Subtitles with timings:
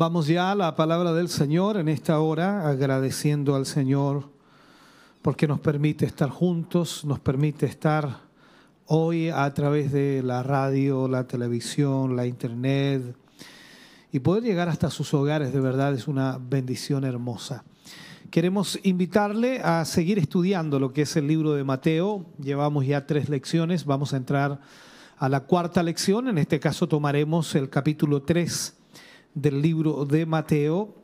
[0.00, 4.30] Vamos ya a la palabra del Señor en esta hora, agradeciendo al Señor
[5.20, 8.20] porque nos permite estar juntos, nos permite estar
[8.86, 13.14] hoy a través de la radio, la televisión, la internet
[14.10, 17.62] y poder llegar hasta sus hogares de verdad es una bendición hermosa.
[18.30, 22.24] Queremos invitarle a seguir estudiando lo que es el libro de Mateo.
[22.42, 24.62] Llevamos ya tres lecciones, vamos a entrar
[25.18, 26.26] a la cuarta lección.
[26.28, 28.79] En este caso tomaremos el capítulo 3
[29.34, 30.94] del libro de Mateo,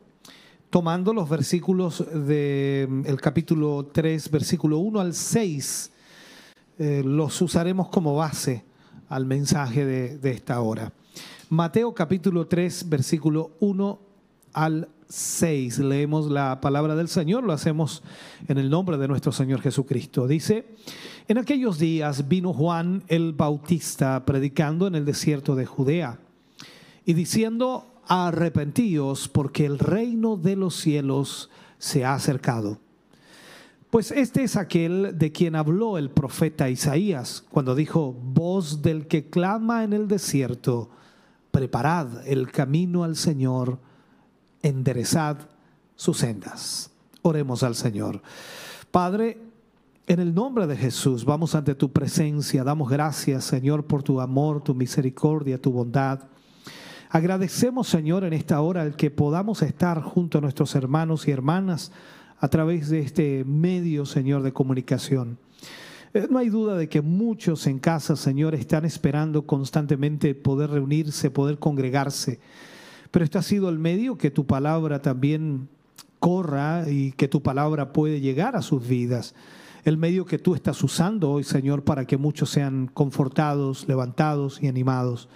[0.69, 5.91] tomando los versículos del el capítulo 3, versículo 1 al 6,
[6.79, 8.65] eh, los usaremos como base
[9.09, 10.91] al mensaje de, de esta hora.
[11.49, 13.99] Mateo capítulo 3, versículo 1
[14.53, 15.79] al 6.
[15.79, 18.03] Leemos la palabra del Señor, lo hacemos
[18.47, 20.27] en el nombre de nuestro Señor Jesucristo.
[20.27, 20.65] Dice,
[21.27, 26.19] en aquellos días vino Juan el Bautista predicando en el desierto de Judea
[27.05, 32.79] y diciendo, arrepentíos porque el reino de los cielos se ha acercado.
[33.89, 39.29] Pues este es aquel de quien habló el profeta Isaías cuando dijo, voz del que
[39.29, 40.89] clama en el desierto,
[41.51, 43.79] preparad el camino al Señor,
[44.61, 45.37] enderezad
[45.95, 46.91] sus sendas.
[47.21, 48.21] Oremos al Señor.
[48.91, 49.39] Padre,
[50.05, 54.61] en el nombre de Jesús, vamos ante tu presencia, damos gracias, Señor, por tu amor,
[54.61, 56.21] tu misericordia, tu bondad.
[57.09, 61.91] Agradecemos, Señor, en esta hora el que podamos estar junto a nuestros hermanos y hermanas
[62.39, 65.37] a través de este medio, Señor, de comunicación.
[66.13, 71.31] Eh, no hay duda de que muchos en casa, Señor, están esperando constantemente poder reunirse,
[71.31, 72.39] poder congregarse.
[73.09, 75.69] Pero este ha sido el medio que tu palabra también
[76.19, 79.33] corra y que tu palabra puede llegar a sus vidas.
[79.85, 84.67] El medio que tú estás usando hoy, Señor, para que muchos sean confortados, levantados y
[84.67, 85.29] animados.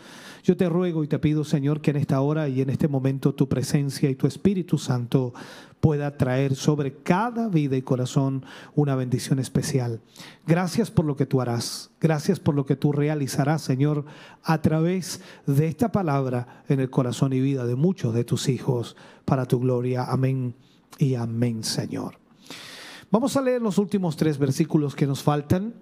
[0.44, 3.34] Yo te ruego y te pido, Señor, que en esta hora y en este momento
[3.34, 5.34] tu presencia y tu Espíritu Santo
[5.80, 10.00] pueda traer sobre cada vida y corazón una bendición especial.
[10.48, 11.92] Gracias por lo que tú harás.
[12.00, 14.06] Gracias por lo que tú realizarás, Señor,
[14.44, 18.96] a través de esta palabra en el corazón y vida de muchos de tus hijos,
[19.26, 20.06] para tu gloria.
[20.06, 20.56] Amén
[20.98, 22.22] y amén, Señor.
[23.10, 25.74] Vamos a leer los últimos tres versículos que nos faltan.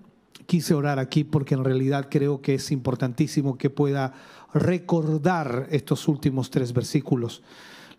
[0.45, 4.13] Quise orar aquí porque en realidad creo que es importantísimo que pueda
[4.53, 7.43] recordar estos últimos tres versículos.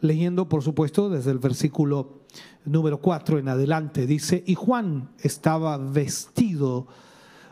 [0.00, 2.20] Leyendo, por supuesto, desde el versículo
[2.64, 6.86] número 4 en adelante, dice, y Juan estaba vestido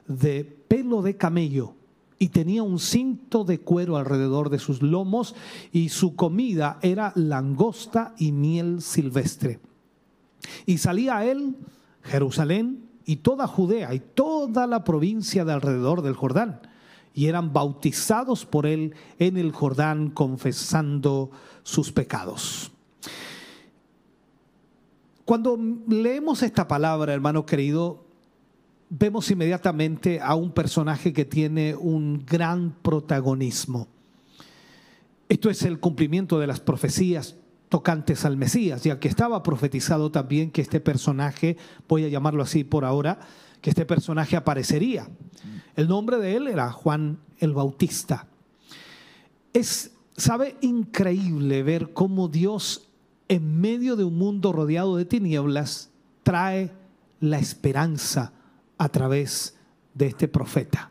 [0.06, 1.74] de pelo de camello
[2.18, 5.34] y tenía un cinto de cuero alrededor de sus lomos
[5.72, 9.60] y su comida era langosta y miel silvestre.
[10.66, 11.56] Y salía a él
[12.02, 16.60] Jerusalén y toda Judea y toda la provincia de alrededor del Jordán
[17.18, 21.32] y eran bautizados por él en el Jordán confesando
[21.64, 22.70] sus pecados.
[25.24, 25.58] Cuando
[25.88, 28.04] leemos esta palabra, hermano querido,
[28.88, 33.88] vemos inmediatamente a un personaje que tiene un gran protagonismo.
[35.28, 37.34] Esto es el cumplimiento de las profecías
[37.68, 41.56] tocantes al Mesías, ya que estaba profetizado también que este personaje,
[41.88, 43.18] voy a llamarlo así por ahora,
[43.60, 45.08] que este personaje aparecería.
[45.78, 48.26] El nombre de él era Juan el Bautista.
[49.52, 52.88] Es, sabe, increíble ver cómo Dios
[53.28, 55.90] en medio de un mundo rodeado de tinieblas
[56.24, 56.72] trae
[57.20, 58.32] la esperanza
[58.76, 59.56] a través
[59.94, 60.90] de este profeta.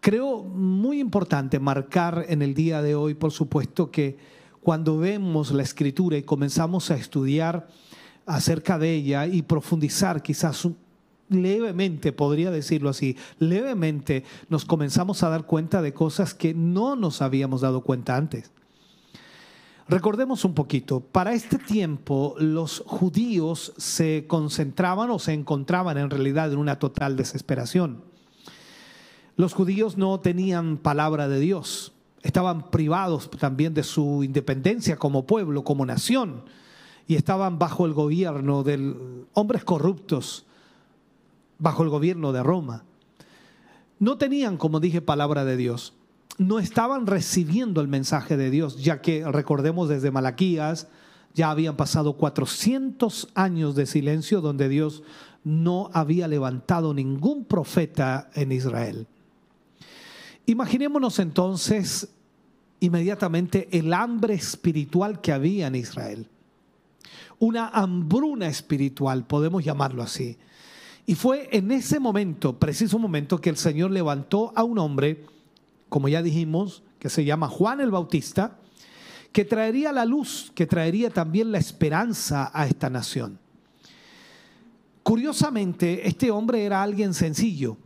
[0.00, 4.16] Creo muy importante marcar en el día de hoy, por supuesto, que
[4.62, 7.66] cuando vemos la escritura y comenzamos a estudiar
[8.26, 10.56] acerca de ella y profundizar quizás
[11.28, 17.22] levemente, podría decirlo así, levemente nos comenzamos a dar cuenta de cosas que no nos
[17.22, 18.52] habíamos dado cuenta antes.
[19.88, 26.52] Recordemos un poquito, para este tiempo los judíos se concentraban o se encontraban en realidad
[26.52, 28.02] en una total desesperación.
[29.36, 31.92] Los judíos no tenían palabra de Dios,
[32.22, 36.42] estaban privados también de su independencia como pueblo, como nación,
[37.06, 38.96] y estaban bajo el gobierno de
[39.34, 40.45] hombres corruptos
[41.58, 42.84] bajo el gobierno de Roma.
[43.98, 45.94] No tenían, como dije, palabra de Dios.
[46.38, 50.88] No estaban recibiendo el mensaje de Dios, ya que recordemos desde Malaquías,
[51.34, 55.02] Ya habían pasado 400 años de silencio donde Dios
[55.44, 59.06] no había levantado ningún profeta en Israel.
[60.46, 62.08] Imaginémonos entonces
[62.80, 66.28] inmediatamente el hambre espiritual que había en Israel.
[67.38, 70.38] Una hambruna espiritual, podemos llamarlo así.
[71.06, 75.24] Y fue en ese momento, preciso momento, que el Señor levantó a un hombre,
[75.88, 78.58] como ya dijimos, que se llama Juan el Bautista,
[79.30, 83.38] que traería la luz, que traería también la esperanza a esta nación.
[85.04, 87.76] Curiosamente, este hombre era alguien sencillo.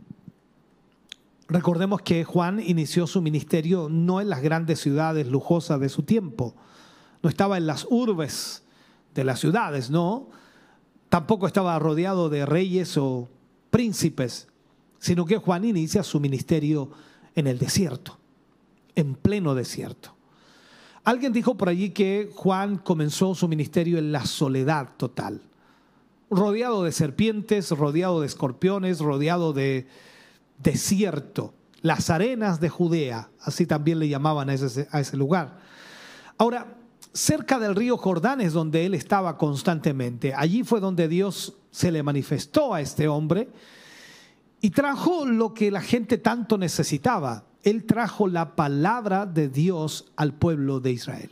[1.47, 6.55] Recordemos que Juan inició su ministerio no en las grandes ciudades lujosas de su tiempo,
[7.21, 8.63] no estaba en las urbes
[9.13, 10.29] de las ciudades, no,
[11.11, 13.27] tampoco estaba rodeado de reyes o
[13.69, 14.47] príncipes,
[14.97, 16.89] sino que Juan inicia su ministerio
[17.35, 18.17] en el desierto,
[18.95, 20.15] en pleno desierto.
[21.03, 25.41] Alguien dijo por allí que Juan comenzó su ministerio en la soledad total,
[26.29, 29.87] rodeado de serpientes, rodeado de escorpiones, rodeado de
[30.59, 35.59] desierto, las arenas de Judea, así también le llamaban a ese, a ese lugar.
[36.37, 36.77] Ahora,
[37.13, 40.33] cerca del río Jordán es donde él estaba constantemente.
[40.35, 43.49] Allí fue donde Dios se le manifestó a este hombre
[44.61, 47.45] y trajo lo que la gente tanto necesitaba.
[47.63, 51.31] Él trajo la palabra de Dios al pueblo de Israel.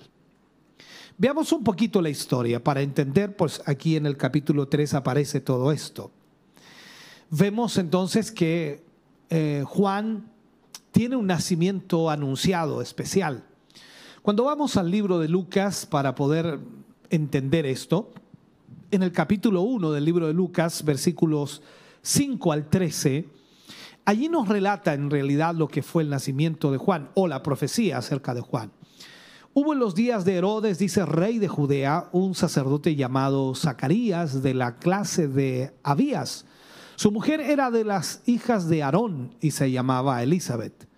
[1.17, 5.71] Veamos un poquito la historia para entender, pues aquí en el capítulo 3 aparece todo
[5.71, 6.11] esto.
[7.29, 8.83] Vemos entonces que
[9.29, 10.31] eh, Juan
[10.91, 13.43] tiene un nacimiento anunciado especial.
[14.21, 16.60] Cuando vamos al libro de Lucas para poder
[17.10, 18.12] entender esto,
[18.92, 21.62] en el capítulo 1 del libro de Lucas, versículos
[22.01, 23.25] 5 al 13,
[24.04, 27.98] allí nos relata en realidad lo que fue el nacimiento de Juan o la profecía
[27.98, 28.71] acerca de Juan.
[29.54, 34.54] Hubo en los días de Herodes, dice rey de Judea, un sacerdote llamado Zacarías de
[34.54, 36.45] la clase de Abías.
[36.98, 40.89] Su mujer era de las hijas de Aarón y se llamaba Elizabeth.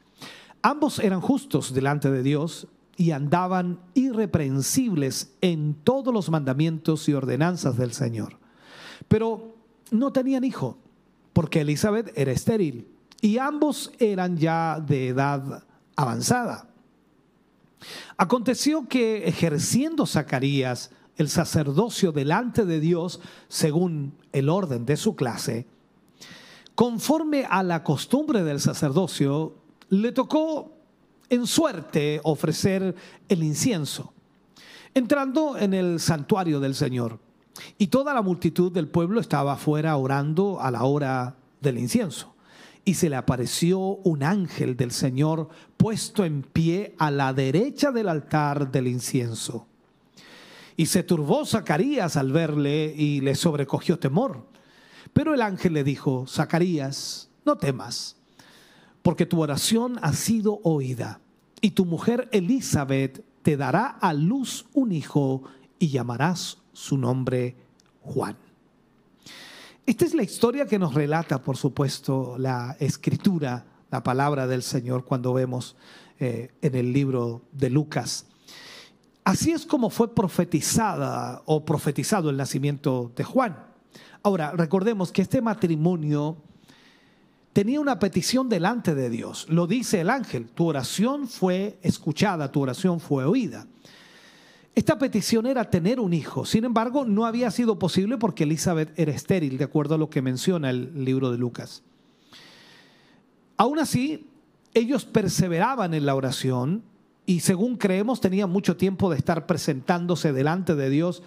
[0.63, 2.67] Ambos eran justos delante de Dios
[3.01, 8.37] y andaban irreprensibles en todos los mandamientos y ordenanzas del Señor.
[9.07, 9.55] Pero
[9.89, 10.77] no tenían hijo,
[11.33, 12.87] porque Elizabeth era estéril
[13.19, 15.63] y ambos eran ya de edad
[15.95, 16.67] avanzada.
[18.17, 25.65] Aconteció que ejerciendo Zacarías el sacerdocio delante de Dios, según el orden de su clase,
[26.75, 29.55] conforme a la costumbre del sacerdocio,
[29.89, 30.80] le tocó
[31.31, 32.93] en suerte ofrecer
[33.29, 34.13] el incienso,
[34.93, 37.19] entrando en el santuario del Señor.
[37.77, 42.35] Y toda la multitud del pueblo estaba afuera orando a la hora del incienso.
[42.83, 45.47] Y se le apareció un ángel del Señor
[45.77, 49.67] puesto en pie a la derecha del altar del incienso.
[50.75, 54.47] Y se turbó Zacarías al verle y le sobrecogió temor.
[55.13, 58.20] Pero el ángel le dijo, Zacarías, no temas
[59.01, 61.19] porque tu oración ha sido oída,
[61.61, 65.43] y tu mujer Elizabeth te dará a luz un hijo
[65.79, 67.55] y llamarás su nombre
[68.01, 68.37] Juan.
[69.85, 75.05] Esta es la historia que nos relata, por supuesto, la escritura, la palabra del Señor
[75.05, 75.75] cuando vemos
[76.19, 78.27] eh, en el libro de Lucas.
[79.23, 83.57] Así es como fue profetizada o profetizado el nacimiento de Juan.
[84.23, 86.37] Ahora, recordemos que este matrimonio
[87.53, 89.47] tenía una petición delante de Dios.
[89.49, 93.67] Lo dice el ángel, tu oración fue escuchada, tu oración fue oída.
[94.73, 99.11] Esta petición era tener un hijo, sin embargo no había sido posible porque Elizabeth era
[99.11, 101.83] estéril, de acuerdo a lo que menciona el libro de Lucas.
[103.57, 104.29] Aún así,
[104.73, 106.83] ellos perseveraban en la oración
[107.25, 111.21] y según creemos tenían mucho tiempo de estar presentándose delante de Dios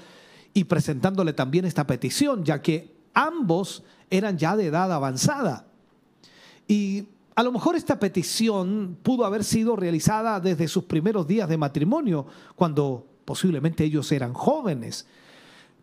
[0.55, 5.67] y presentándole también esta petición, ya que ambos eran ya de edad avanzada.
[6.67, 11.57] Y a lo mejor esta petición pudo haber sido realizada desde sus primeros días de
[11.57, 15.07] matrimonio, cuando posiblemente ellos eran jóvenes.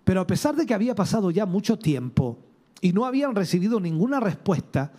[0.03, 2.39] Pero a pesar de que había pasado ya mucho tiempo
[2.79, 4.93] y no habían recibido ninguna respuesta,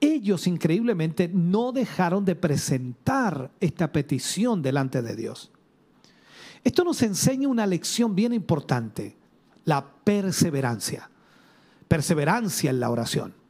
[0.00, 5.50] ellos increíblemente no dejaron de presentar esta petición delante de Dios.
[6.62, 9.16] Esto nos enseña una lección bien importante,
[9.64, 11.10] la perseverancia.
[11.88, 13.45] Perseverancia en la oración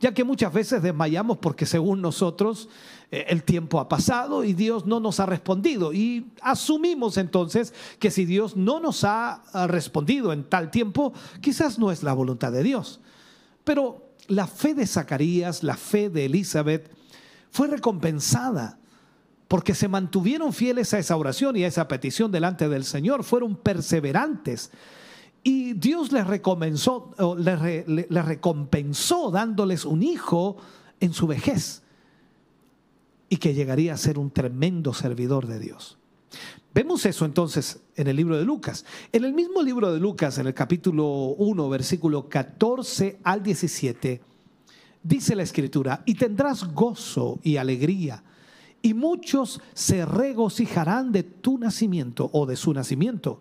[0.00, 2.68] ya que muchas veces desmayamos porque según nosotros
[3.10, 5.92] eh, el tiempo ha pasado y Dios no nos ha respondido.
[5.92, 11.90] Y asumimos entonces que si Dios no nos ha respondido en tal tiempo, quizás no
[11.90, 13.00] es la voluntad de Dios.
[13.64, 16.90] Pero la fe de Zacarías, la fe de Elizabeth,
[17.50, 18.78] fue recompensada
[19.48, 23.56] porque se mantuvieron fieles a esa oración y a esa petición delante del Señor, fueron
[23.56, 24.70] perseverantes.
[25.48, 30.58] Y Dios les, recomenzó, les, les recompensó dándoles un hijo
[31.00, 31.82] en su vejez
[33.30, 35.96] y que llegaría a ser un tremendo servidor de Dios.
[36.74, 38.84] Vemos eso entonces en el libro de Lucas.
[39.10, 41.06] En el mismo libro de Lucas, en el capítulo
[41.38, 44.20] 1, versículo 14 al 17,
[45.02, 48.22] dice la escritura, y tendrás gozo y alegría,
[48.82, 53.40] y muchos se regocijarán de tu nacimiento o de su nacimiento,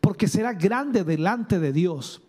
[0.00, 2.22] porque será grande delante de Dios.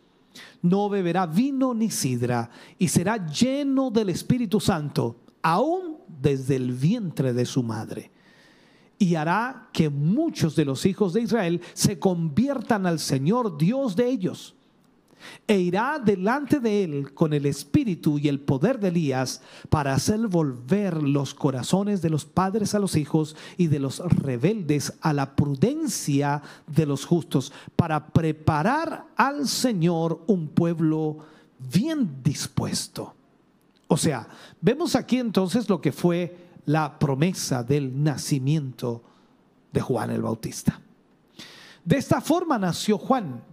[0.62, 7.34] No beberá vino ni sidra, y será lleno del Espíritu Santo, aún desde el vientre
[7.34, 8.12] de su madre
[9.04, 14.08] y hará que muchos de los hijos de Israel se conviertan al Señor Dios de
[14.08, 14.56] ellos.
[15.48, 20.28] E irá delante de él con el espíritu y el poder de Elías para hacer
[20.28, 25.36] volver los corazones de los padres a los hijos y de los rebeldes a la
[25.36, 31.20] prudencia de los justos, para preparar al Señor un pueblo
[31.72, 33.16] bien dispuesto.
[33.88, 34.28] O sea,
[34.62, 39.04] vemos aquí entonces lo que fue la promesa del nacimiento
[39.72, 40.80] de Juan el Bautista.
[41.84, 43.44] De esta forma nació Juan.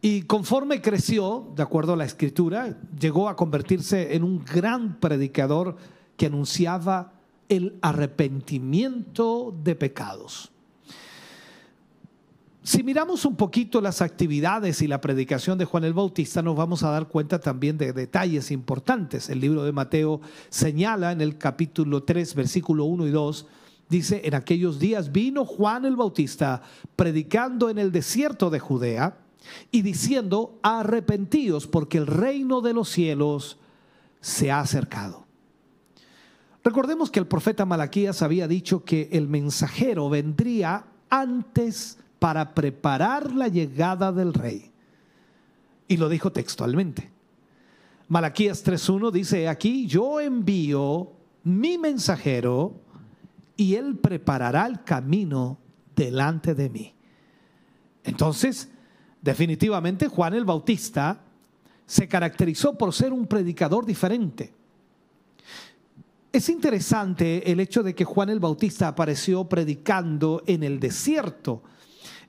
[0.00, 5.76] Y conforme creció, de acuerdo a la escritura, llegó a convertirse en un gran predicador
[6.16, 7.14] que anunciaba
[7.48, 10.52] el arrepentimiento de pecados.
[12.62, 16.82] Si miramos un poquito las actividades y la predicación de Juan el Bautista, nos vamos
[16.82, 19.30] a dar cuenta también de detalles importantes.
[19.30, 23.46] El libro de Mateo señala en el capítulo 3, versículo 1 y 2,
[23.88, 26.60] dice, en aquellos días vino Juan el Bautista
[26.94, 29.16] predicando en el desierto de Judea
[29.70, 33.58] y diciendo, arrepentíos porque el reino de los cielos
[34.20, 35.26] se ha acercado.
[36.64, 43.48] Recordemos que el profeta Malaquías había dicho que el mensajero vendría antes para preparar la
[43.48, 44.70] llegada del rey.
[45.86, 47.10] Y lo dijo textualmente.
[48.08, 51.12] Malaquías 3.1 dice, aquí yo envío
[51.44, 52.74] mi mensajero
[53.56, 55.58] y él preparará el camino
[55.94, 56.94] delante de mí.
[58.04, 58.70] Entonces,
[59.20, 61.20] definitivamente Juan el Bautista
[61.86, 64.52] se caracterizó por ser un predicador diferente.
[66.32, 71.62] Es interesante el hecho de que Juan el Bautista apareció predicando en el desierto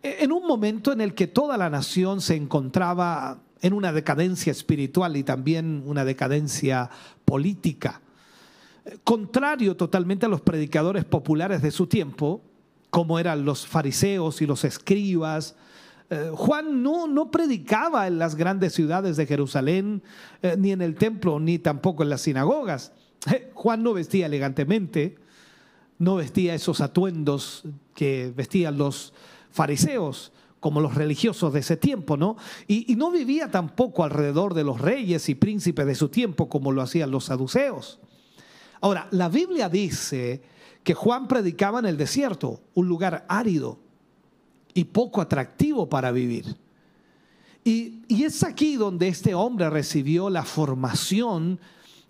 [0.02, 5.18] en un momento en el que toda la nación se encontraba en una decadencia espiritual
[5.18, 6.90] y también una decadencia
[7.26, 8.02] política.
[9.04, 12.42] Contrario totalmente a los predicadores populares de su tiempo,
[12.90, 15.56] como eran los fariseos y los escribas,
[16.10, 20.02] eh, Juan no, no, predicaba en las grandes ciudades de Jerusalén,
[20.42, 22.92] eh, ni en el templo, ni tampoco en las sinagogas.
[23.32, 25.18] Eh, Juan no vestía elegantemente,
[25.98, 27.64] no vestía esos atuendos
[27.94, 29.14] que vestían los,
[29.52, 32.36] fariseos, como los religiosos de ese tiempo, ¿no?
[32.68, 36.82] Y, no vivía tampoco alrededor de los reyes y príncipes de su tiempo como lo
[36.82, 38.00] hacían los saduceos.
[38.82, 40.42] Ahora, la Biblia dice
[40.84, 43.80] que Juan predicaba en el desierto, un lugar árido
[44.74, 46.56] y poco atractivo para vivir.
[47.64, 51.60] Y, es aquí donde este hombre recibió la formación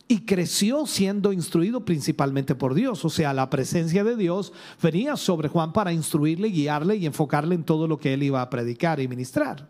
[0.08, 3.04] y creció siendo instruido principalmente por Dios.
[3.06, 7.64] O sea, la presencia de Dios venía sobre Juan para instruirle, guiarle y enfocarle en
[7.64, 9.70] todo lo que él iba a predicar y ministrar.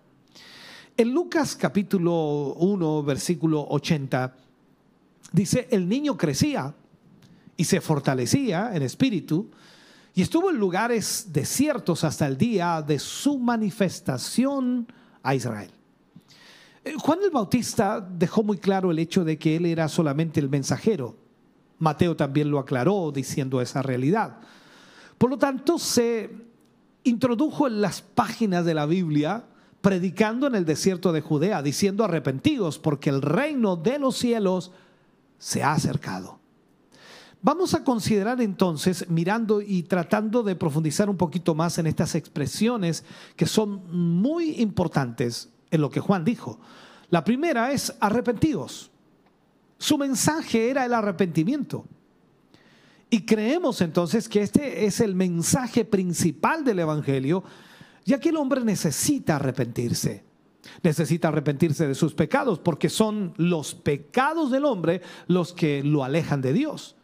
[0.96, 4.36] En Lucas capítulo 1, versículo 80,
[5.31, 6.74] dice, el niño crecía
[7.55, 9.50] y se fortalecía en espíritu
[10.13, 14.87] y estuvo en lugares desiertos hasta el día de su manifestación
[15.23, 15.71] a Israel.
[16.83, 20.49] Eh, Juan el Bautista dejó muy claro el hecho de que él era solamente el
[20.49, 21.15] mensajero.
[21.77, 24.37] Mateo también lo aclaró diciendo esa realidad.
[25.17, 26.29] Por lo tanto, se
[27.03, 29.45] introdujo en las páginas de la Biblia
[29.81, 34.71] predicando en el desierto de Judea, diciendo arrepentidos porque el reino de los cielos
[35.37, 36.38] se ha acercado.
[37.41, 43.05] Vamos a considerar entonces, mirando y tratando de profundizar un poquito más en estas expresiones
[43.38, 46.60] que son muy importantes en lo que Juan dijo.
[47.10, 48.91] La primera es arrepentidos.
[49.77, 51.86] Su mensaje era el arrepentimiento.
[53.10, 57.43] Y creemos entonces que este es el mensaje principal del Evangelio,
[58.05, 60.25] ya que el hombre necesita arrepentirse.
[60.84, 66.41] Necesita arrepentirse de sus pecados, porque son los pecados del hombre los que lo alejan
[66.41, 66.98] de Dios.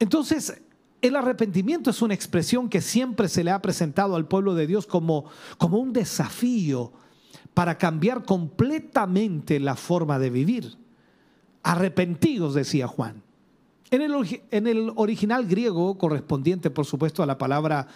[0.00, 0.60] Entonces,
[1.02, 4.86] el arrepentimiento es una expresión que siempre se le ha presentado al pueblo de Dios
[4.86, 5.26] como,
[5.56, 6.92] como un desafío
[7.54, 10.76] para cambiar completamente la forma de vivir.
[11.62, 13.22] Arrepentidos, decía Juan.
[13.90, 17.86] En el, en el, original griego, correspondiente por supuesto a la palabra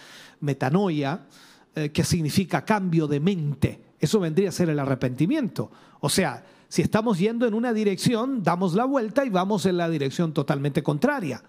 [0.41, 1.25] metanoia,
[1.73, 5.71] eh, que significa cambio de mente, eso vendría a ser el arrepentimiento.
[6.01, 9.89] O sea, si estamos yendo en una dirección, damos la vuelta y vamos en la
[9.89, 11.41] dirección totalmente contraria.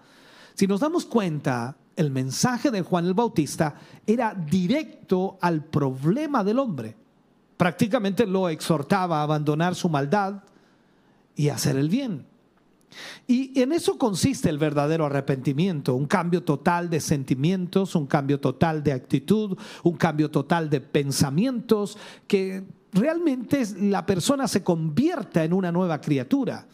[0.57, 3.75] Si nos damos cuenta, el mensaje de Juan el Bautista
[4.07, 6.95] era directo al problema del hombre.
[7.55, 10.41] Prácticamente lo exhortaba a abandonar su maldad
[11.35, 12.25] y hacer el bien.
[13.27, 18.81] Y en eso consiste el verdadero arrepentimiento, un cambio total de sentimientos, un cambio total
[18.81, 25.71] de actitud, un cambio total de pensamientos, que realmente la persona se convierta en una
[25.71, 26.65] nueva criatura.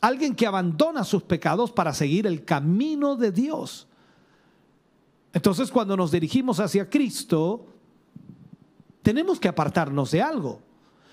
[0.00, 3.86] Alguien que abandona sus pecados para seguir el camino de Dios.
[5.32, 7.66] Entonces cuando nos dirigimos hacia Cristo,
[9.02, 10.62] tenemos que apartarnos de algo.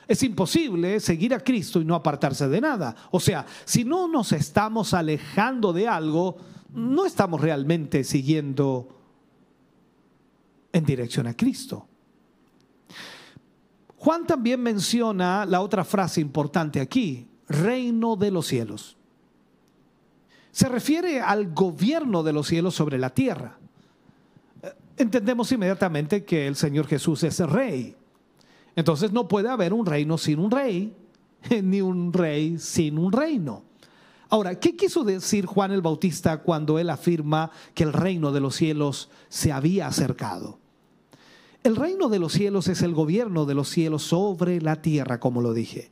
[0.08, 2.96] Es imposible seguir a Cristo y no apartarse de nada.
[3.12, 6.38] O sea, si no nos estamos alejando de algo,
[6.74, 8.88] no estamos realmente siguiendo
[10.72, 11.88] en dirección a Cristo.
[13.98, 18.98] Juan también menciona la otra frase importante aquí, reino de los cielos.
[20.52, 23.58] Se refiere al gobierno de los cielos sobre la tierra.
[24.98, 27.96] Entendemos inmediatamente que el Señor Jesús es el rey.
[28.76, 30.96] Entonces no puede haber un reino sin un rey,
[31.64, 33.64] ni un rey sin un reino.
[34.30, 38.56] Ahora, ¿qué quiso decir Juan el Bautista cuando él afirma que el reino de los
[38.56, 40.60] cielos se había acercado?
[41.64, 45.42] El reino de los cielos es el gobierno de los cielos sobre la tierra, como
[45.42, 45.92] lo dije.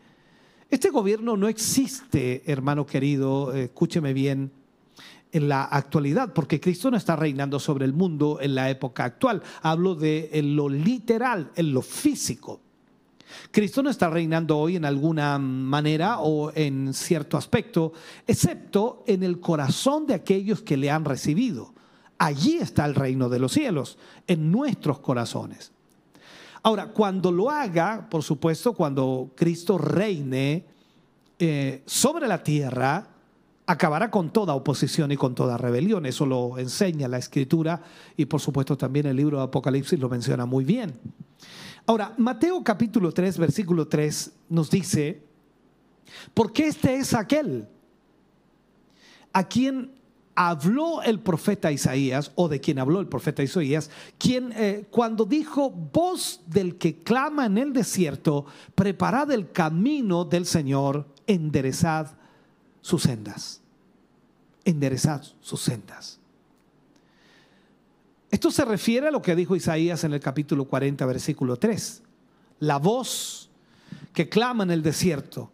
[0.76, 4.52] Este gobierno no existe, hermano querido, escúcheme bien,
[5.32, 9.42] en la actualidad, porque Cristo no está reinando sobre el mundo en la época actual.
[9.62, 12.60] Hablo de lo literal, en lo físico.
[13.52, 17.94] Cristo no está reinando hoy en alguna manera o en cierto aspecto,
[18.28, 21.74] excepto en el corazón de aquellos que le han recibido.
[22.18, 25.72] Allí está el reino de los cielos, en nuestros corazones.
[26.66, 30.66] Ahora, cuando lo haga, por supuesto, cuando Cristo reine
[31.38, 33.08] eh, sobre la tierra,
[33.68, 36.08] acabará con toda oposición y con toda rebelión.
[36.08, 37.84] Eso lo enseña la escritura
[38.18, 41.00] y por supuesto también el libro de Apocalipsis lo menciona muy bien.
[41.86, 45.22] Ahora, Mateo capítulo 3, versículo 3 nos dice,
[46.34, 47.68] porque este es aquel
[49.34, 49.92] a quien
[50.36, 55.72] habló el profeta Isaías, o de quien habló el profeta Isaías, quien eh, cuando dijo,
[55.72, 58.46] voz del que clama en el desierto,
[58.76, 62.18] preparad el camino del Señor, enderezad
[62.82, 63.62] sus sendas.
[64.66, 66.20] Enderezad sus sendas.
[68.30, 72.04] Esto se refiere a lo que dijo Isaías en el capítulo 40, versículo 3.
[72.60, 73.50] La voz
[74.12, 75.52] que clama en el desierto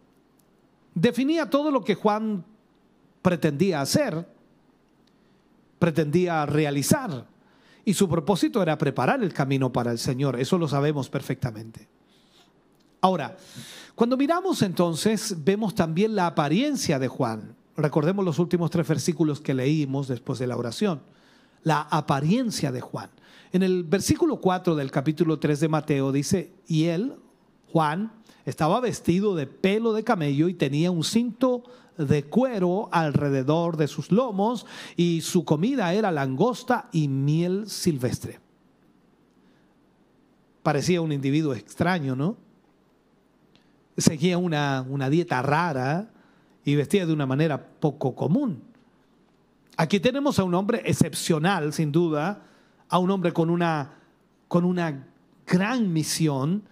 [0.94, 2.44] definía todo lo que Juan
[3.22, 4.26] pretendía hacer
[5.82, 7.26] pretendía realizar.
[7.84, 10.38] Y su propósito era preparar el camino para el Señor.
[10.38, 11.88] Eso lo sabemos perfectamente.
[13.00, 13.36] Ahora,
[13.96, 17.56] cuando miramos entonces, vemos también la apariencia de Juan.
[17.76, 21.02] Recordemos los últimos tres versículos que leímos después de la oración.
[21.64, 23.10] La apariencia de Juan.
[23.50, 27.16] En el versículo 4 del capítulo 3 de Mateo dice, y él,
[27.72, 28.12] Juan,
[28.44, 31.64] estaba vestido de pelo de camello y tenía un cinto
[31.98, 38.40] de cuero alrededor de sus lomos y su comida era langosta y miel silvestre.
[40.62, 42.36] Parecía un individuo extraño, ¿no?
[43.96, 46.10] Seguía una, una dieta rara
[46.64, 48.62] y vestía de una manera poco común.
[49.76, 52.46] Aquí tenemos a un hombre excepcional, sin duda,
[52.88, 53.94] a un hombre con una,
[54.48, 55.06] con una
[55.46, 56.62] gran misión,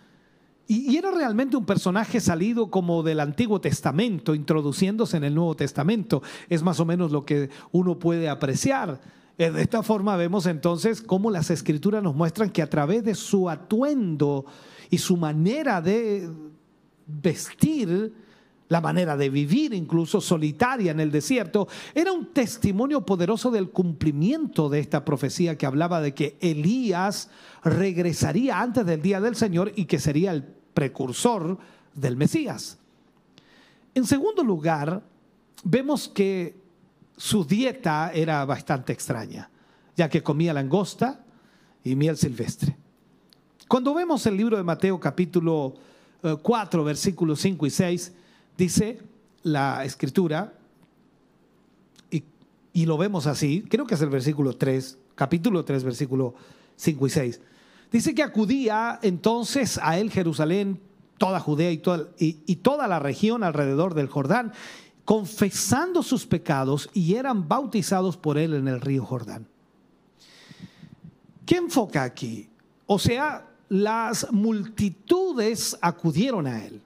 [0.71, 6.23] y, era realmente un personaje salido como del Antiguo Testamento, introduciéndose en el Nuevo Testamento.
[6.49, 9.01] Es más o menos lo que uno puede apreciar.
[9.37, 13.17] Eh, de esta forma vemos entonces cómo las escrituras nos muestran que a través de
[13.17, 14.45] su atuendo
[14.91, 16.31] y su manera de
[17.05, 18.15] vestir,
[18.69, 24.69] la manera de vivir incluso solitaria en el desierto, era un testimonio poderoso del cumplimiento
[24.69, 27.29] de esta profecía que hablaba de que Elías
[27.65, 31.59] regresaría antes del día del Señor y que sería el precursor
[31.93, 32.79] del Mesías.
[33.95, 35.03] En segundo lugar,
[35.63, 36.57] vemos que
[37.19, 39.51] su dieta era bastante extraña,
[39.95, 41.21] ya que comía langosta
[41.85, 42.75] y miel silvestre.
[43.69, 45.75] Cuando vemos el libro de Mateo capítulo
[46.41, 48.13] 4, eh, versículos 5 y 6,
[48.57, 49.01] dice
[49.43, 50.55] la escritura,
[52.11, 52.25] y,
[52.73, 56.35] y, lo vemos así, creo que es el versículo 3, capítulo 3, versículo
[56.77, 57.41] 5 y 6.
[57.91, 60.81] Dice que acudía entonces a él Jerusalén,
[61.19, 64.53] toda Judea y toda, y, toda la región alrededor del Jordán,
[65.05, 69.47] confesando sus pecados y eran bautizados por él en el río Jordán.
[71.45, 72.49] ¿Qué enfoca aquí?
[72.87, 76.81] O sea, las multitudes acudieron a él.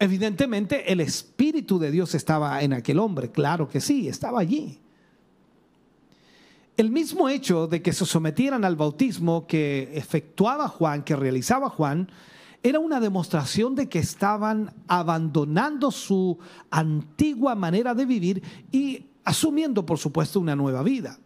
[0.00, 4.80] Evidentemente el Espíritu de Dios estaba en aquel hombre, claro que sí, estaba allí.
[6.76, 12.10] El mismo hecho de que se sometieran al bautismo que efectuaba Juan, que realizaba Juan,
[12.64, 16.38] era una demostración de que estaban abandonando su
[16.70, 21.18] antigua manera de vivir y asumiendo, por supuesto, una nueva vida.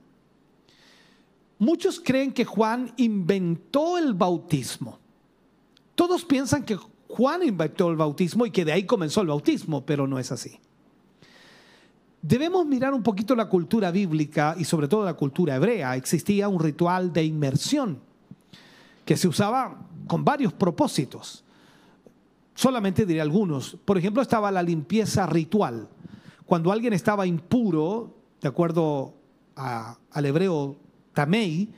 [1.59, 4.99] Muchos creen que Juan inventó el bautismo.
[5.95, 6.77] Todos piensan que
[7.09, 10.61] Juan inventó el bautismo y que de ahí comenzó el bautismo, pero no es así.
[12.21, 15.95] Debemos mirar un poquito la cultura bíblica y sobre todo la cultura hebrea.
[15.97, 18.01] Existía un ritual de inmersión
[19.05, 21.45] que se usaba con varios propósitos.
[22.55, 23.77] Solamente diré algunos.
[23.85, 25.89] Por ejemplo, estaba la limpieza ritual.
[26.45, 29.15] Cuando alguien estaba impuro, de acuerdo
[29.55, 30.77] al hebreo
[31.13, 31.69] tamei,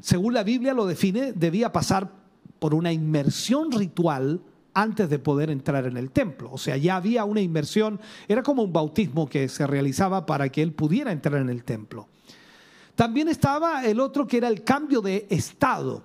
[0.00, 2.12] según la Biblia lo define, debía pasar
[2.58, 4.40] por una inmersión ritual
[4.80, 6.50] antes de poder entrar en el templo.
[6.52, 10.62] O sea, ya había una inmersión, era como un bautismo que se realizaba para que
[10.62, 12.06] él pudiera entrar en el templo.
[12.94, 16.02] También estaba el otro que era el cambio de estado.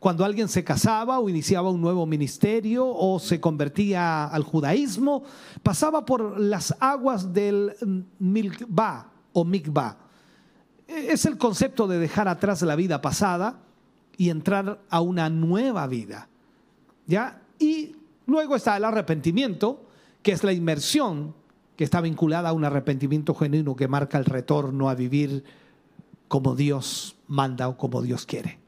[0.00, 5.22] Cuando alguien se casaba o iniciaba un nuevo ministerio o se convertía al judaísmo,
[5.62, 7.72] pasaba por las aguas del
[8.18, 9.96] Milkba o Mikba.
[10.88, 13.60] Es el concepto de dejar atrás la vida pasada
[14.16, 16.28] y entrar a una nueva vida.
[17.06, 17.41] ¿Ya?
[17.58, 19.86] Y luego está el arrepentimiento,
[20.22, 21.34] que es la inmersión
[21.76, 25.44] que está vinculada a un arrepentimiento genuino que marca el retorno a vivir
[26.28, 28.58] como Dios manda o como Dios quiere.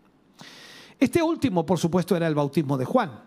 [0.98, 3.20] Este último, por supuesto, era el bautismo de Juan.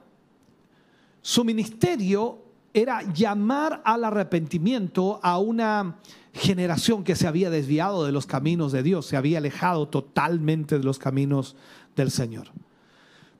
[1.21, 2.43] Su ministerio
[2.73, 5.97] era llamar al arrepentimiento a una
[6.33, 10.83] generación que se había desviado de los caminos de Dios, se había alejado totalmente de
[10.83, 11.55] los caminos
[11.95, 12.51] del Señor.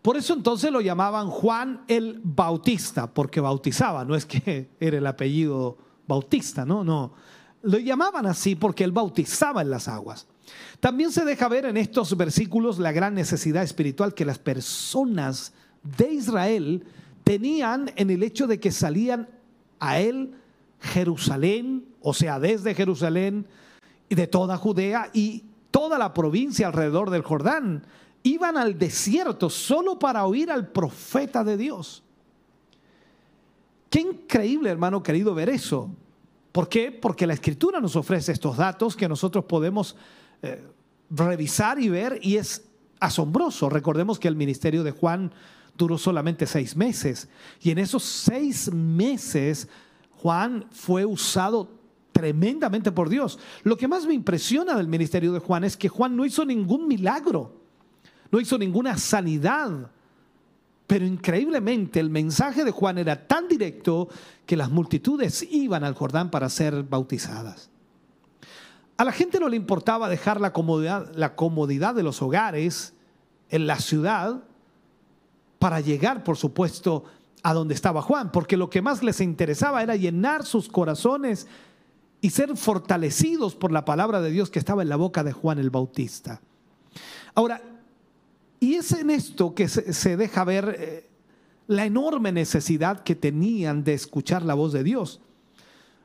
[0.07, 5.05] Por eso entonces lo llamaban Juan el Bautista, porque bautizaba, no es que era el
[5.05, 7.11] apellido Bautista, no, no.
[7.63, 10.25] Lo llamaban así porque él bautizaba en las aguas.
[10.79, 15.51] También se deja ver en estos versículos la gran necesidad espiritual que las personas
[15.83, 16.85] de Israel
[17.25, 19.27] tenían en el hecho de que salían
[19.81, 20.35] a él
[20.79, 23.45] Jerusalén, o sea, desde Jerusalén
[24.07, 27.83] y de toda Judea y toda la provincia alrededor del Jordán
[28.23, 32.03] iban al desierto solo para oír al profeta de Dios.
[33.89, 35.89] Qué increíble, hermano querido, ver eso.
[36.51, 36.91] ¿Por qué?
[36.91, 39.95] Porque la escritura nos ofrece estos datos que nosotros podemos
[40.41, 40.63] eh,
[41.09, 42.65] revisar y ver y es
[42.99, 43.69] asombroso.
[43.69, 45.31] Recordemos que el ministerio de Juan
[45.77, 47.29] duró solamente seis meses
[47.61, 49.67] y en esos seis meses
[50.17, 51.69] Juan fue usado
[52.11, 53.37] tremendamente por Dios.
[53.63, 56.87] Lo que más me impresiona del ministerio de Juan es que Juan no hizo ningún
[56.87, 57.53] milagro
[58.31, 59.91] no hizo ninguna sanidad.
[60.87, 64.07] Pero increíblemente el mensaje de Juan era tan directo
[64.45, 67.69] que las multitudes iban al Jordán para ser bautizadas.
[68.95, 72.93] A la gente no le importaba dejar la comodidad, la comodidad de los hogares
[73.49, 74.43] en la ciudad
[75.59, 77.03] para llegar, por supuesto,
[77.43, 81.47] a donde estaba Juan, porque lo que más les interesaba era llenar sus corazones
[82.21, 85.59] y ser fortalecidos por la palabra de Dios que estaba en la boca de Juan
[85.59, 86.41] el Bautista.
[87.35, 87.61] Ahora,
[88.59, 91.09] y es en esto que se, deja ver eh,
[91.67, 95.21] la enorme necesidad que tenían de escuchar la voz de Dios,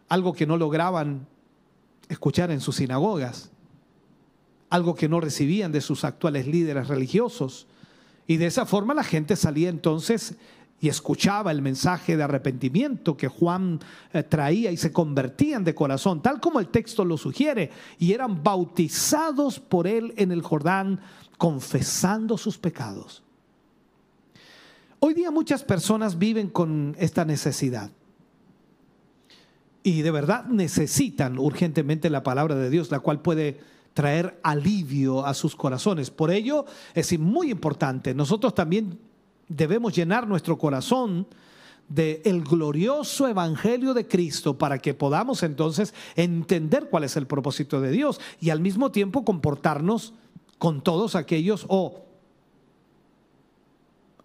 [0.09, 1.27] algo que no lograban
[2.09, 3.51] escuchar en sus sinagogas,
[4.69, 7.67] algo que no recibían de sus actuales líderes religiosos.
[8.27, 10.37] Y de esa forma la gente salía entonces
[10.81, 13.79] y escuchaba el mensaje de arrepentimiento que Juan
[14.13, 18.43] eh, traía y se convertían de corazón, tal como el texto lo sugiere, y eran
[18.43, 21.01] bautizados por él en el Jordán
[21.43, 23.21] confesando sus pecados.
[25.01, 27.91] Hoy día muchas personas viven con esta necesidad
[29.83, 33.59] y de verdad necesitan urgentemente la palabra de Dios, la cual puede
[33.93, 36.13] traer alivio a sus corazones.
[36.13, 39.01] Por ello es muy importante, nosotros también
[39.49, 41.27] debemos llenar nuestro corazón
[41.89, 47.81] del el glorioso evangelio de Cristo para que podamos entonces entender cuál es el propósito
[47.81, 50.15] de Dios y al mismo tiempo comportarnos
[50.63, 52.05] con todos aquellos o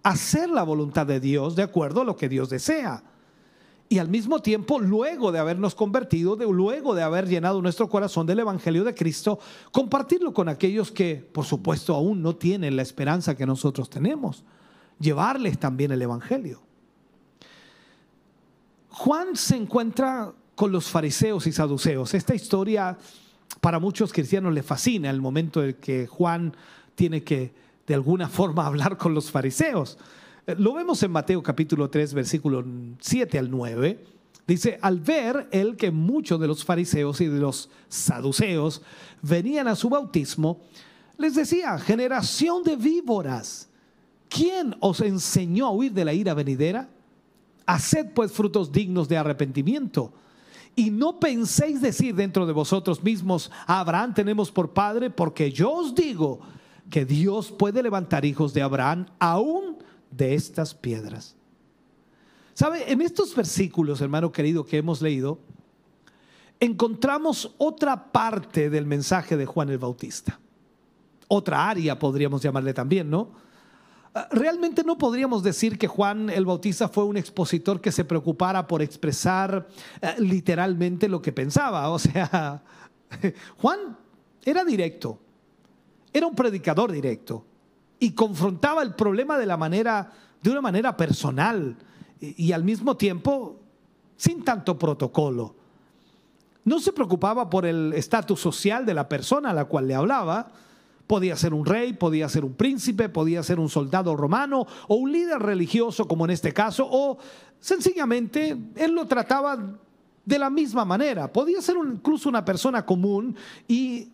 [0.03, 3.01] hacer la voluntad de Dios de acuerdo a lo que Dios desea.
[3.89, 8.37] Y al mismo tiempo, luego de habernos convertido, luego de haber llenado nuestro corazón del
[8.37, 9.39] Evangelio de Cristo,
[9.71, 14.43] compartirlo con aquellos que, por supuesto, aún no tienen la esperanza que nosotros tenemos.
[14.99, 16.61] Llevarles también el Evangelio.
[18.91, 22.13] Juan se encuentra con los fariseos y saduceos.
[22.13, 22.95] Esta historia
[23.61, 26.55] para muchos cristianos le fascina el momento en que Juan
[26.95, 27.53] tiene que
[27.85, 29.97] de alguna forma hablar con los fariseos.
[30.45, 32.63] Eh, lo vemos en Mateo capítulo 3, versículo
[32.99, 34.05] 7 al 9.
[34.47, 38.81] Dice, al ver él que muchos de los fariseos y de los saduceos
[39.21, 40.61] venían a su bautismo,
[41.17, 43.67] les decía, generación de víboras,
[44.29, 46.89] ¿quién os enseñó a huir de la ira venidera?
[47.65, 50.13] Haced pues frutos dignos de arrepentimiento.
[50.77, 55.95] Y no penséis decir dentro de vosotros mismos, Abraham tenemos por padre, porque yo os
[55.95, 56.39] digo
[56.91, 59.79] que Dios puede levantar hijos de Abraham aún
[60.11, 61.35] de estas piedras.
[62.53, 62.91] ¿Sabe?
[62.91, 65.39] En estos versículos, hermano querido, que hemos leído,
[66.59, 70.39] encontramos otra parte del mensaje de Juan el Bautista.
[71.27, 73.31] Otra área podríamos llamarle también, ¿no?
[74.17, 78.65] Ah, realmente no podríamos decir que Juan el Bautista fue un expositor que se preocupara
[78.65, 79.67] por expresar
[80.01, 81.89] eh, literalmente lo que pensaba.
[81.89, 82.63] O sea,
[83.61, 83.95] Juan
[84.43, 85.19] era directo,
[86.11, 87.45] era un predicador directo
[87.99, 91.77] y confrontaba el problema de la manera de una manera personal
[92.19, 93.59] y, al mismo tiempo
[94.15, 95.53] sin tanto protocolo.
[96.63, 100.51] No se preocupaba por el estatus social de la persona a la cual le hablaba.
[101.07, 105.11] Podía ser un rey, podía ser un príncipe, podía ser un soldado romano o un
[105.11, 107.17] líder religioso como en este caso, o
[107.59, 109.57] sencillamente él lo trataba
[110.25, 111.31] de la misma manera.
[111.31, 113.35] Podía ser incluso una persona común
[113.67, 114.09] y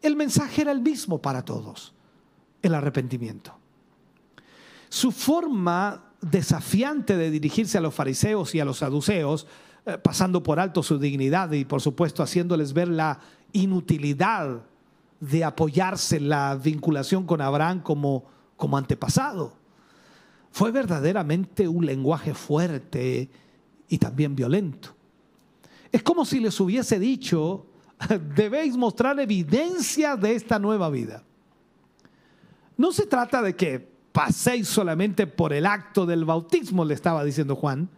[0.00, 1.92] el mensaje era el mismo para todos,
[2.62, 3.58] el arrepentimiento.
[4.88, 9.46] Su forma desafiante de dirigirse a los fariseos y a los saduceos,
[9.84, 13.20] eh, pasando por alto su dignidad y por supuesto haciéndoles ver la
[13.52, 14.62] inutilidad
[15.20, 18.24] de apoyarse la vinculación con Abraham como,
[18.56, 19.52] como antepasado.
[20.50, 23.30] Fue verdaderamente un lenguaje fuerte
[23.88, 24.94] y también violento.
[25.92, 27.66] Es como si les hubiese dicho,
[28.34, 31.22] debéis mostrar evidencia de esta nueva vida.
[32.76, 37.56] No se trata de que paséis solamente por el acto del bautismo, le estaba diciendo
[37.56, 37.88] Juan.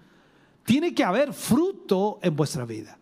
[0.65, 2.98] Tiene que haber fruto en vuestra vida.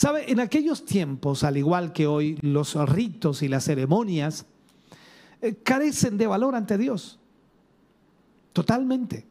[0.00, 0.32] ¿Sabe?
[0.32, 4.46] En aquellos tiempos, al igual que hoy, los ritos y las ceremonias
[5.42, 7.18] eh, carecen de valor ante Dios.
[8.54, 9.26] Totalmente.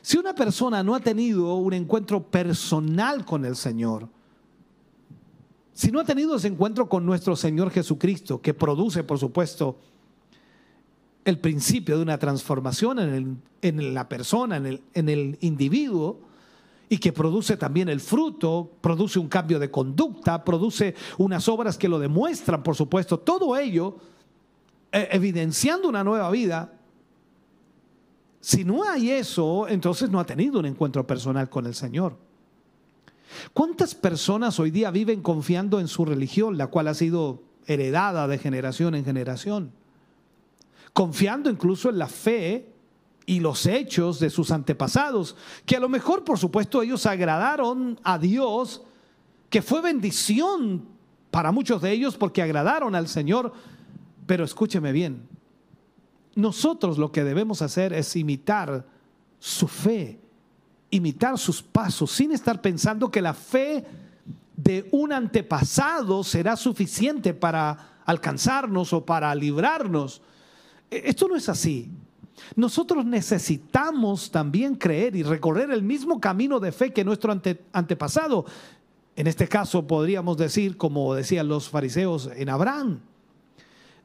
[0.00, 4.08] Si una persona no ha tenido un encuentro personal con el Señor,
[5.72, 9.80] si no ha tenido ese encuentro con nuestro Señor Jesucristo, que produce, por supuesto,
[11.24, 16.27] el principio de una transformación en, la persona, en el, en el individuo,
[16.88, 21.88] y que produce también el fruto, produce un cambio de conducta, produce unas obras que
[21.88, 23.96] lo demuestran, por supuesto, todo ello
[24.90, 26.72] eh, evidenciando una nueva vida.
[28.40, 32.16] Si no hay eso, entonces no ha tenido un encuentro personal con el Señor.
[33.52, 38.38] ¿Cuántas personas hoy día viven confiando en su religión, la cual ha sido heredada de
[38.38, 39.72] generación en generación?
[40.98, 42.72] confiando incluso en la fe
[43.28, 45.36] y los hechos de sus antepasados,
[45.66, 48.80] que a lo mejor, por supuesto, ellos agradaron a Dios,
[49.50, 50.86] que fue bendición
[51.30, 53.52] para muchos de ellos porque agradaron al Señor,
[54.24, 55.28] pero escúcheme bien,
[56.36, 58.86] nosotros lo que debemos hacer es imitar
[59.38, 60.18] su fe,
[60.88, 63.84] imitar sus pasos, sin estar pensando que la fe
[64.56, 70.22] de un antepasado será suficiente para alcanzarnos o para librarnos.
[70.90, 71.92] E-, esto no es así.
[72.56, 77.32] Nosotros necesitamos también creer y recorrer el mismo camino de fe que nuestro
[77.72, 78.46] antepasado.
[79.16, 83.00] En este caso podríamos decir, como decían los fariseos, en Abraham.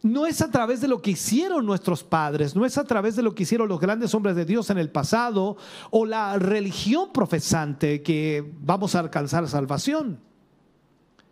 [0.01, 3.23] No es a través de lo que hicieron nuestros padres, no es a través de
[3.23, 5.55] lo que hicieron los grandes hombres de Dios en el pasado
[5.91, 10.19] o la religión profesante que vamos a alcanzar salvación.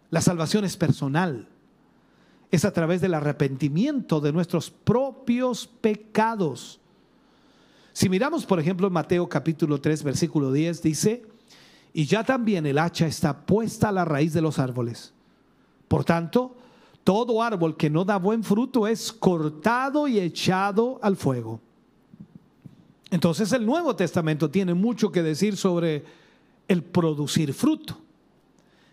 [0.09, 1.49] La salvación es personal
[2.51, 6.80] es a través del arrepentimiento de nuestros propios pecados.
[7.93, 11.25] Si miramos, por ejemplo, en Mateo capítulo 3, versículo 10, dice,
[11.93, 15.13] y ya también el hacha está puesta a la raíz de los árboles.
[15.87, 16.55] Por tanto,
[17.03, 21.59] todo árbol que no da buen fruto es cortado y echado al fuego.
[23.09, 26.05] Entonces el Nuevo Testamento tiene mucho que decir sobre
[26.69, 27.97] el producir fruto,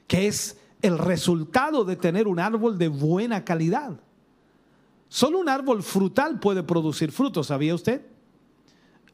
[0.08, 4.00] que es el resultado de tener un árbol de buena calidad.
[5.08, 8.02] Solo un árbol frutal puede producir frutos, ¿sabía usted?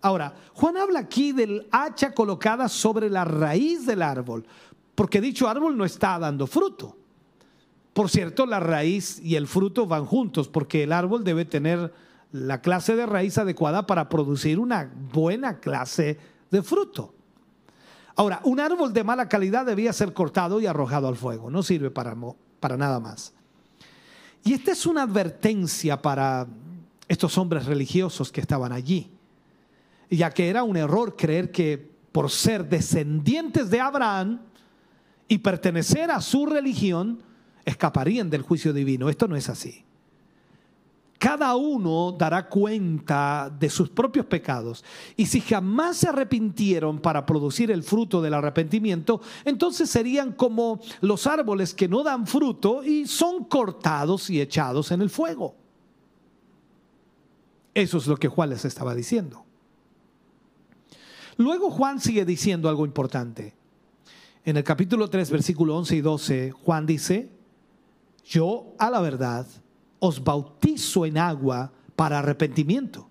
[0.05, 4.45] Ahora, Juan habla aquí del hacha colocada sobre la raíz del árbol,
[4.95, 6.95] porque dicho árbol no está dando fruto.
[7.95, 11.90] Por cierto, la raíz y el fruto van juntos, porque el árbol debe tener
[12.33, 16.19] la clase de raíz adecuada para producir una buena clase
[16.51, 17.14] de fruto.
[18.14, 21.90] Ahora, un árbol de mala calidad debía ser cortado y arrojado al fuego, no sirve
[21.90, 22.14] para,
[22.61, 23.33] para nada más.
[24.45, 26.47] Y esta es una advertencia para
[27.09, 29.13] estos hombres religiosos que estaban allí,
[30.11, 34.40] ya que era un error creer que por ser descendientes de Abraham
[35.27, 37.23] y pertenecer a su religión,
[37.64, 39.09] escaparían del juicio divino.
[39.09, 39.85] Esto no es así.
[41.19, 44.85] Cada uno dará cuenta de sus propios pecados.
[45.17, 51.27] Y si jamás se arrepintieron para producir el fruto del arrepentimiento, entonces serían como los
[51.27, 55.57] árboles que no dan fruto y son cortados y echados en el fuego.
[57.73, 59.44] Eso es lo que Juan les estaba diciendo.
[61.37, 63.55] Luego Juan sigue diciendo algo importante.
[64.44, 67.31] En el capítulo 3, versículo 11 y 12, Juan dice,
[68.25, 69.47] yo a la verdad
[69.99, 73.09] os bautizo en agua para arrepentimiento.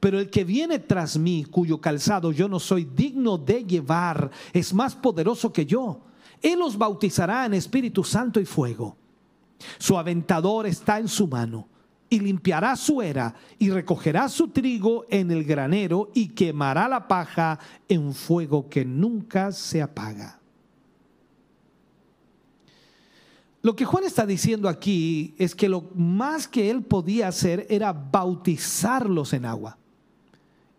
[0.00, 4.74] Pero el que viene tras mí, cuyo calzado yo no soy digno de llevar, es
[4.74, 6.00] más poderoso que yo.
[6.42, 8.96] Él os bautizará en Espíritu Santo y fuego.
[9.78, 11.68] Su aventador está en su mano
[12.08, 17.58] y limpiará su era y recogerá su trigo en el granero y quemará la paja
[17.88, 20.40] en fuego que nunca se apaga.
[23.62, 27.92] Lo que Juan está diciendo aquí es que lo más que él podía hacer era
[27.92, 29.76] bautizarlos en agua.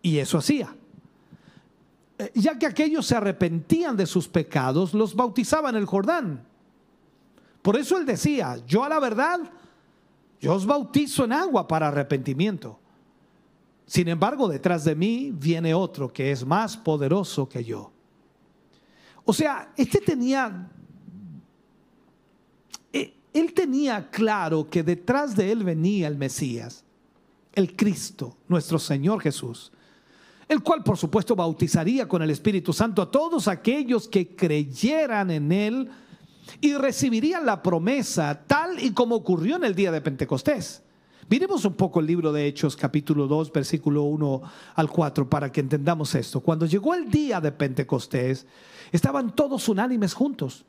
[0.01, 0.73] Y eso hacía.
[2.17, 6.45] Eh, ya que aquellos se arrepentían de sus pecados, los bautizaban en el Jordán.
[7.61, 9.39] Por eso él decía, yo a la verdad,
[10.39, 12.79] yo os bautizo en agua para arrepentimiento.
[13.85, 17.91] Sin embargo, detrás de mí viene otro que es más poderoso que yo.
[19.25, 20.69] O sea, este tenía
[23.39, 26.83] él tenía claro que detrás de él venía el Mesías,
[27.53, 29.71] el Cristo, nuestro Señor Jesús,
[30.47, 35.51] el cual por supuesto bautizaría con el Espíritu Santo a todos aquellos que creyeran en
[35.51, 35.89] él
[36.61, 40.83] y recibirían la promesa tal y como ocurrió en el día de Pentecostés.
[41.29, 44.41] Miremos un poco el libro de Hechos capítulo 2 versículo 1
[44.75, 46.39] al 4 para que entendamos esto.
[46.39, 48.45] Cuando llegó el día de Pentecostés,
[48.91, 50.65] estaban todos unánimes juntos.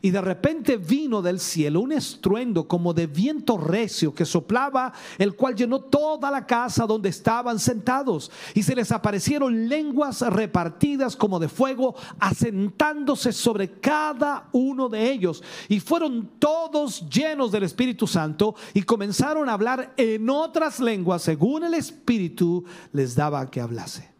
[0.00, 5.34] Y de repente vino del cielo un estruendo como de viento recio que soplaba, el
[5.34, 8.30] cual llenó toda la casa donde estaban sentados.
[8.54, 15.42] Y se les aparecieron lenguas repartidas como de fuego, asentándose sobre cada uno de ellos.
[15.68, 21.64] Y fueron todos llenos del Espíritu Santo y comenzaron a hablar en otras lenguas según
[21.64, 24.10] el Espíritu les daba que hablase.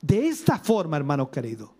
[0.00, 1.77] De esta forma, hermano querido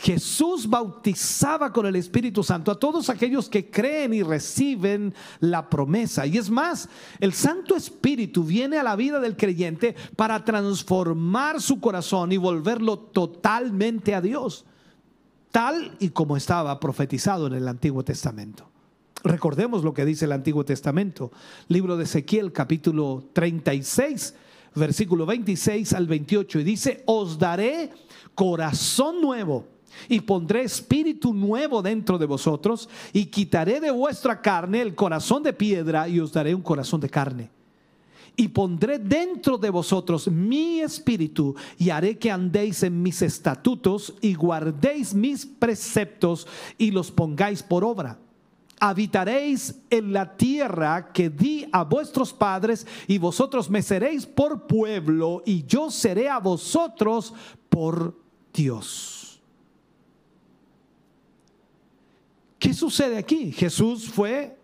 [0.00, 6.26] Jesús bautizaba con el Espíritu Santo a todos aquellos que creen y reciben la promesa.
[6.26, 11.80] Y es más, el Santo Espíritu viene a la vida del creyente para transformar su
[11.80, 14.64] corazón y volverlo totalmente a Dios,
[15.50, 18.70] tal y como estaba profetizado en el Antiguo Testamento.
[19.22, 21.30] Recordemos lo que dice el Antiguo Testamento,
[21.68, 24.34] libro de Ezequiel capítulo 36,
[24.74, 27.90] versículo 26 al 28, y dice, os daré
[28.34, 29.66] corazón nuevo
[30.08, 35.52] y pondré espíritu nuevo dentro de vosotros y quitaré de vuestra carne el corazón de
[35.52, 37.50] piedra y os daré un corazón de carne.
[38.36, 44.34] Y pondré dentro de vosotros mi espíritu y haré que andéis en mis estatutos y
[44.34, 46.46] guardéis mis preceptos
[46.78, 48.18] y los pongáis por obra.
[48.82, 55.42] Habitaréis en la tierra que di a vuestros padres y vosotros me seréis por pueblo
[55.44, 57.34] y yo seré a vosotros
[57.68, 58.16] por
[58.54, 59.19] Dios.
[62.60, 63.52] ¿Qué sucede aquí?
[63.52, 64.54] Jesús fue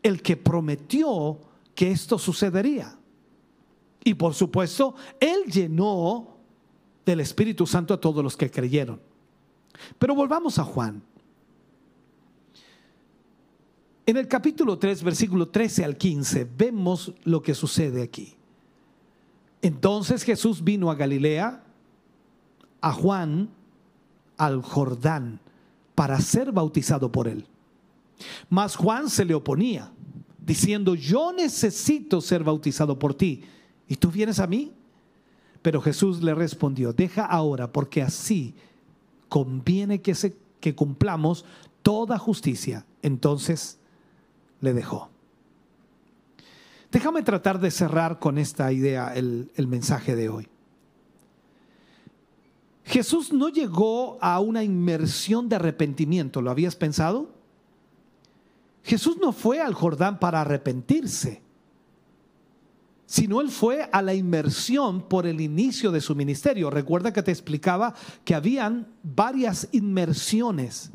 [0.00, 1.40] el que prometió
[1.74, 2.96] que esto sucedería.
[4.04, 6.36] Y por supuesto, Él llenó
[7.04, 9.00] del Espíritu Santo a todos los que creyeron.
[9.98, 11.02] Pero volvamos a Juan.
[14.06, 18.36] En el capítulo 3, versículo 13 al 15, vemos lo que sucede aquí.
[19.62, 21.64] Entonces Jesús vino a Galilea,
[22.80, 23.50] a Juan,
[24.36, 25.40] al Jordán
[26.02, 27.46] para ser bautizado por él.
[28.50, 29.92] Mas Juan se le oponía,
[30.44, 33.44] diciendo, yo necesito ser bautizado por ti,
[33.86, 34.72] ¿y tú vienes a mí?
[35.62, 38.52] Pero Jesús le respondió, deja ahora, porque así
[39.28, 41.44] conviene que, se, que cumplamos
[41.82, 42.84] toda justicia.
[43.00, 43.78] Entonces
[44.60, 45.08] le dejó.
[46.90, 50.48] Déjame tratar de cerrar con esta idea el, el mensaje de hoy.
[52.84, 57.30] Jesús no llegó a una inmersión de arrepentimiento, ¿lo habías pensado?
[58.82, 61.42] Jesús no fue al Jordán para arrepentirse,
[63.06, 66.70] sino él fue a la inmersión por el inicio de su ministerio.
[66.70, 70.90] Recuerda que te explicaba que habían varias inmersiones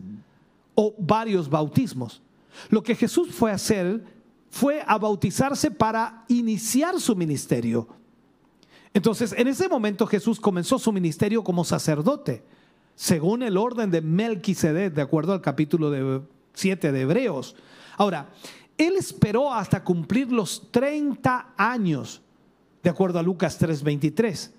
[0.75, 2.21] o varios bautismos.
[2.69, 4.03] Lo que Jesús fue a hacer
[4.49, 7.88] fue a bautizarse para iniciar su ministerio.
[8.93, 12.43] Entonces, en ese momento Jesús comenzó su ministerio como sacerdote,
[12.95, 17.55] según el orden de Melquisedec, de acuerdo al capítulo 7 de Hebreos.
[17.97, 18.29] Ahora,
[18.77, 22.21] él esperó hasta cumplir los 30 años,
[22.83, 24.51] de acuerdo a Lucas 3:23.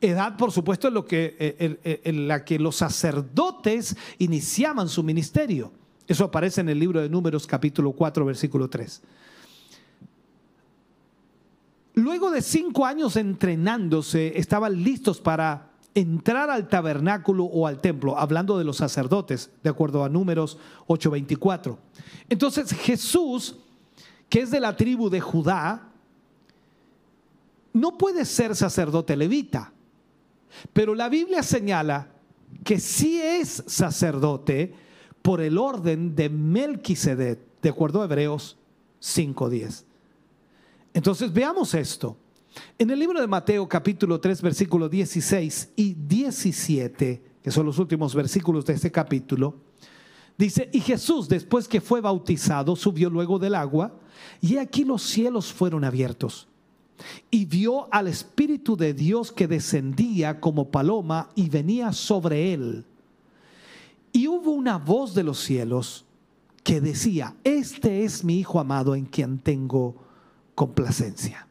[0.00, 5.02] Edad, por supuesto, en, lo que, eh, eh, en la que los sacerdotes iniciaban su
[5.02, 5.72] ministerio.
[6.06, 9.02] Eso aparece en el libro de Números capítulo 4, versículo 3.
[11.94, 18.58] Luego de cinco años entrenándose, estaban listos para entrar al tabernáculo o al templo, hablando
[18.58, 21.78] de los sacerdotes, de acuerdo a números 8:24.
[22.28, 23.56] Entonces Jesús,
[24.28, 25.88] que es de la tribu de Judá,
[27.72, 29.72] no puede ser sacerdote levita,
[30.72, 32.08] pero la Biblia señala
[32.64, 34.74] que sí es sacerdote
[35.22, 38.56] por el orden de Melquisedec, de acuerdo a Hebreos
[39.00, 39.84] 5:10.
[40.94, 42.16] Entonces veamos esto.
[42.78, 48.14] En el libro de Mateo capítulo 3 versículos 16 y 17, que son los últimos
[48.14, 49.56] versículos de este capítulo,
[50.38, 53.98] dice, y Jesús después que fue bautizado subió luego del agua,
[54.40, 56.46] y aquí los cielos fueron abiertos.
[57.28, 62.84] Y vio al Espíritu de Dios que descendía como paloma y venía sobre él.
[64.12, 66.04] Y hubo una voz de los cielos
[66.62, 70.03] que decía, este es mi Hijo amado en quien tengo
[70.54, 71.46] complacencia.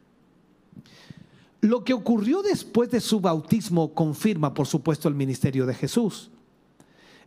[1.60, 6.30] Lo que ocurrió después de su bautismo confirma, por supuesto, el ministerio de Jesús.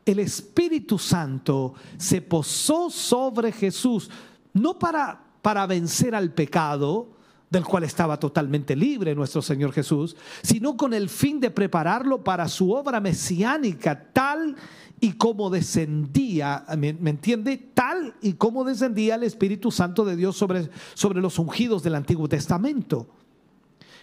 [0.06, 4.10] El Espíritu Santo se posó sobre Jesús,
[4.54, 7.10] no para, para vencer al pecado,
[7.50, 12.48] del cual estaba totalmente libre nuestro Señor Jesús, sino con el fin de prepararlo para
[12.48, 14.56] su obra mesiánica, tal
[15.00, 17.58] y como descendía, ¿me, entiende?
[17.58, 22.28] Tal y como descendía el Espíritu Santo de Dios sobre, sobre los ungidos del Antiguo
[22.28, 23.08] Testamento.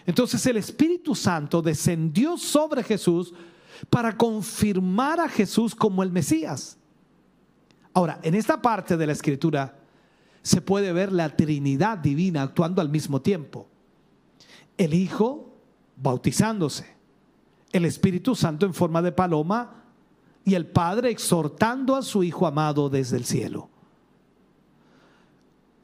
[0.05, 3.33] Entonces el Espíritu Santo descendió sobre Jesús
[3.89, 6.77] para confirmar a Jesús como el Mesías.
[7.93, 9.77] Ahora, en esta parte de la escritura
[10.43, 13.67] se puede ver la Trinidad divina actuando al mismo tiempo.
[14.77, 15.57] El Hijo
[15.97, 16.95] bautizándose,
[17.71, 19.84] el Espíritu Santo en forma de paloma
[20.45, 23.67] y el Padre exhortando a su Hijo amado desde el cielo.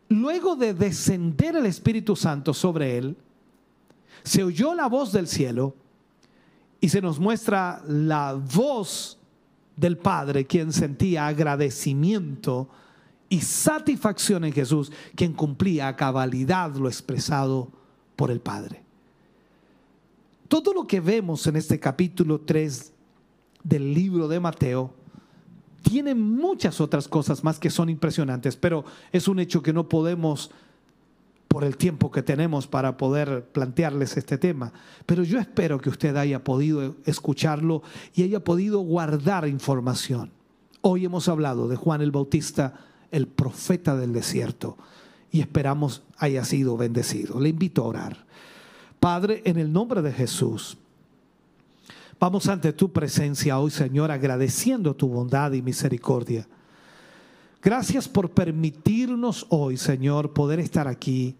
[0.07, 3.17] Luego de descender el Espíritu Santo sobre él,
[4.23, 5.75] se oyó la voz del cielo
[6.79, 9.17] y se nos muestra la voz
[9.75, 12.69] del Padre, quien sentía agradecimiento
[13.29, 17.71] y satisfacción en Jesús, quien cumplía a cabalidad lo expresado
[18.15, 18.83] por el Padre.
[20.47, 22.93] Todo lo que vemos en este capítulo 3
[23.63, 24.93] del libro de Mateo
[25.81, 30.51] tiene muchas otras cosas más que son impresionantes, pero es un hecho que no podemos
[31.47, 34.71] por el tiempo que tenemos para poder plantearles este tema.
[35.05, 37.83] Pero yo espero que usted haya podido escucharlo
[38.13, 40.31] y haya podido guardar información.
[40.79, 42.75] Hoy hemos hablado de Juan el Bautista,
[43.11, 44.77] el profeta del desierto,
[45.29, 47.39] y esperamos haya sido bendecido.
[47.39, 48.25] Le invito a orar.
[49.01, 50.77] Padre, en el nombre de Jesús,
[52.21, 56.47] vamos ante tu presencia hoy, Señor, agradeciendo tu bondad y misericordia.
[57.61, 61.35] Gracias por permitirnos hoy, Señor, poder estar aquí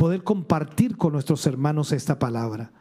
[0.00, 2.72] poder compartir con nuestros hermanos esta palabra.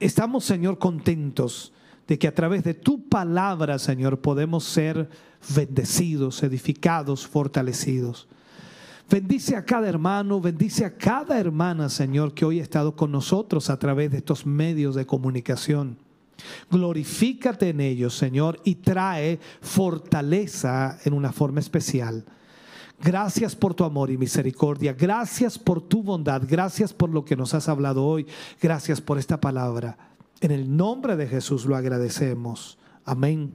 [0.00, 1.72] Estamos, Señor, contentos
[2.08, 5.08] de que a través de tu palabra, Señor, podemos ser
[5.54, 8.26] bendecidos, edificados, fortalecidos.
[9.08, 13.70] Bendice a cada hermano, bendice a cada hermana, Señor, que hoy ha estado con nosotros
[13.70, 16.03] a través de estos medios de comunicación.
[16.70, 22.24] Glorifícate en ellos, Señor, y trae fortaleza en una forma especial.
[23.00, 24.92] Gracias por tu amor y misericordia.
[24.92, 26.42] Gracias por tu bondad.
[26.48, 28.26] Gracias por lo que nos has hablado hoy.
[28.60, 29.98] Gracias por esta palabra.
[30.40, 32.78] En el nombre de Jesús lo agradecemos.
[33.04, 33.54] Amén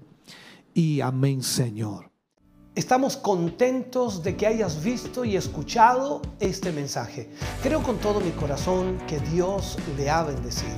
[0.74, 2.10] y amén, Señor.
[2.76, 7.30] Estamos contentos de que hayas visto y escuchado este mensaje.
[7.62, 10.78] Creo con todo mi corazón que Dios le ha bendecido.